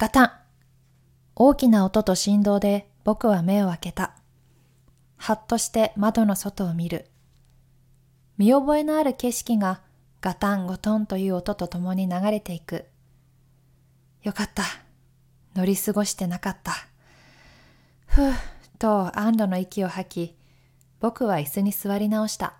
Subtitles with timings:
[0.00, 0.30] ガタン
[1.36, 4.14] 大きな音と振動で僕は目を開けた。
[5.18, 7.04] はっとして窓の外を見る。
[8.38, 9.82] 見覚えのある景色が
[10.22, 12.86] ガタンゴトンという音とともに流れていく。
[14.22, 14.64] よかった。
[15.54, 16.72] 乗り過ごしてなかった。
[18.06, 18.34] ふぅ、
[18.78, 20.36] と安堵の息を吐き、
[20.98, 22.54] 僕は椅子に座り直した。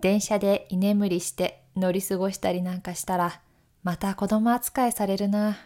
[0.00, 3.40] 電車で居眠りして乗り過ごしたりなんかしたら、
[3.82, 5.58] また子供扱いされるな。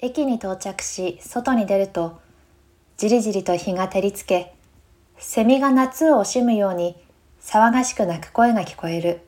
[0.00, 2.20] 駅に到着し、外に出ると、
[2.96, 4.54] じりじりと日が照りつけ、
[5.18, 6.96] セミが夏を惜しむように
[7.40, 9.20] 騒がしく鳴く声が聞こえる。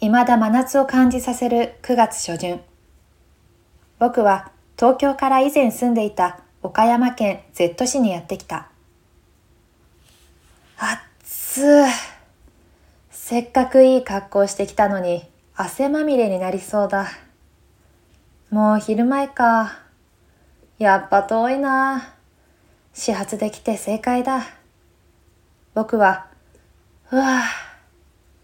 [0.00, 2.60] 未だ真夏を感じさせる9月初旬。
[3.98, 8.68] 僕は東京から以前住んでいた岡山県 Z 市にやってきた。
[11.52, 11.84] つ
[13.32, 17.08] せっかくいい格好してきたのに汗まみれになりそうだ。
[18.50, 19.78] もう昼前か。
[20.78, 22.12] やっぱ遠いな。
[22.92, 24.44] 始発で来て正解だ。
[25.72, 26.26] 僕は、
[27.10, 27.40] うわ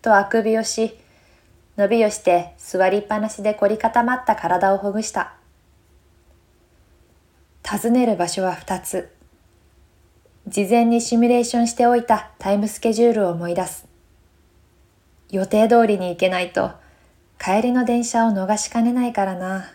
[0.00, 0.96] ぁ、とあくびをし、
[1.76, 5.34] 伸びをして座りっぱなしで凝り固まった体をほぐした。
[7.62, 9.12] 訪ねる場所は二つ。
[10.46, 13.87] 事前にシミュレーションしておいたタイムスケジュールを思い出す。
[15.30, 16.70] 予定通りに行けないと
[17.38, 19.70] 帰りの電車を逃しかねないからな。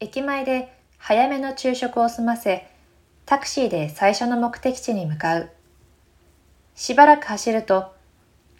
[0.00, 2.66] 駅前で早めの昼食を済ませ、
[3.26, 5.50] タクシーで最初の目的地に向かう。
[6.74, 7.94] しばらく走ると、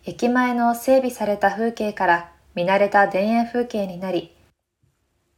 [0.05, 4.33] 駅前の整備された風景から見慣れた田園風景になり、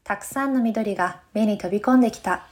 [0.05, 2.47] たくさんの緑が目に飛び込んできた。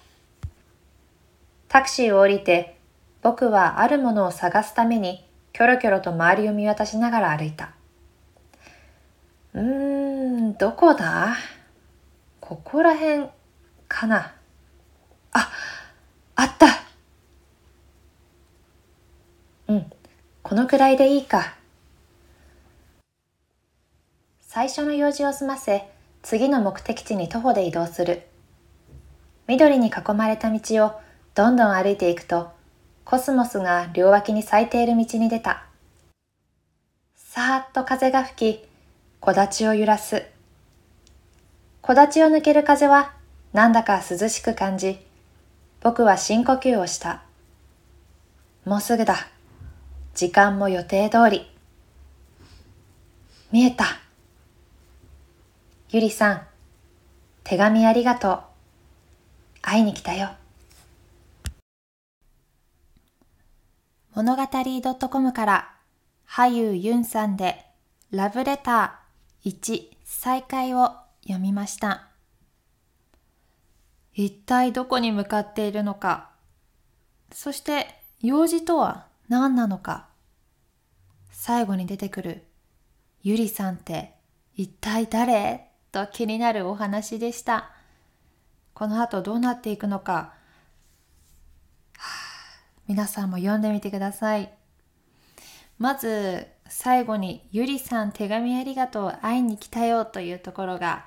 [1.68, 2.78] タクシーを降りて、
[3.22, 5.25] 僕はあるものを探すために、
[5.56, 7.70] キョロキョロと周りを見渡しながら歩いた。
[9.54, 11.34] うーん、どこだ？
[12.40, 13.30] ここら辺
[13.88, 14.34] かな？
[15.32, 15.50] あ、
[16.34, 16.66] あった
[19.68, 19.90] うん、
[20.42, 21.54] このくらいでいいか。
[24.42, 25.88] 最初の用事を済ませ、
[26.20, 28.26] 次の目的地に徒歩で移動する。
[29.46, 31.00] 緑に囲まれた道を
[31.34, 32.50] どんどん歩いていくと、
[33.06, 35.62] コスモスが両脇に咲いている道に出た。
[37.14, 38.68] さーっと風が吹き、
[39.20, 40.24] 木立を揺らす。
[41.82, 43.14] 木立を抜ける風は
[43.52, 44.98] なんだか涼しく感じ、
[45.82, 47.22] 僕は深呼吸をした。
[48.64, 49.28] もうすぐだ。
[50.16, 51.48] 時間も予定通り。
[53.52, 53.84] 見えた。
[55.90, 56.42] ゆりさん、
[57.44, 58.40] 手紙ありがとう。
[59.62, 60.30] 会いに来たよ。
[64.16, 64.42] 物語
[65.10, 65.74] .com から
[66.26, 67.66] 俳優ユンさんで
[68.10, 70.92] ラブレター1再開を
[71.24, 72.08] 読みました。
[74.14, 76.30] 一体どこに向かっているのか、
[77.30, 77.88] そして
[78.22, 80.06] 用事とは何なのか、
[81.30, 82.42] 最後に出てくる
[83.22, 84.14] ゆりさんって
[84.54, 85.66] 一体誰？
[85.92, 87.70] と気になるお話でした。
[88.72, 90.32] この後どうなっていくのか、
[92.96, 94.50] 皆さんも読んでみてください。
[95.76, 101.04] まず最後に「ゆりさん手紙ありがとう会いに来たよ」というところが、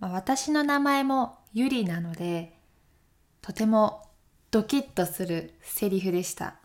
[0.00, 2.58] まあ、私の名前もゆりなので
[3.40, 4.02] とても
[4.50, 6.56] ドキッとするセリフでした。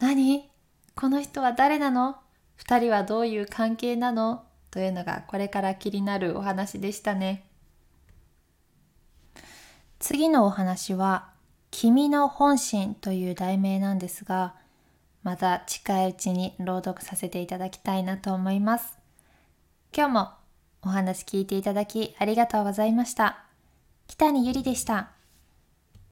[0.00, 0.50] 何？
[0.96, 2.16] この人は誰なの？
[2.56, 4.44] 二人はどういう関係なの？
[4.72, 7.48] というのがこれから気になるお話でしたね。
[10.00, 11.32] 次のお話は
[11.76, 14.54] 君の本心という題名なんですが、
[15.24, 18.96] また近いうちに朗読させていただきたいなと思います。
[19.92, 20.28] 今日も
[20.82, 23.44] お話聞いていただきありがとうございました。
[24.06, 25.13] 北にゆりでした。